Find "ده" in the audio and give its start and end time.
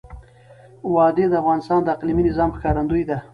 3.09-3.17